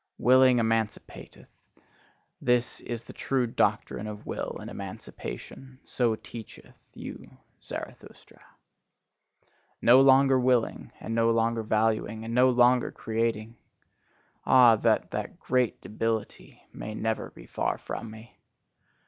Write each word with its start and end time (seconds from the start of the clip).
Willing 0.17 0.57
emancipateth: 0.57 1.45
that 2.41 2.81
is 2.81 3.03
the 3.03 3.13
true 3.13 3.45
doctrine 3.45 4.07
of 4.07 4.25
will 4.25 4.57
and 4.59 4.67
emancipation 4.67 5.77
so 5.85 6.15
teacheth 6.15 6.73
you 6.95 7.37
Zarathustra. 7.63 8.41
No 9.79 10.01
longer 10.01 10.39
willing, 10.39 10.91
and 10.99 11.13
no 11.13 11.29
longer 11.29 11.61
valuing, 11.61 12.25
and 12.25 12.33
no 12.33 12.49
longer 12.49 12.89
creating! 12.89 13.57
Ah, 14.43 14.75
that 14.77 15.11
that 15.11 15.39
great 15.39 15.79
debility 15.81 16.63
may 16.73 16.99
ever 17.05 17.29
be 17.29 17.45
far 17.45 17.77
from 17.77 18.09
me! 18.09 18.39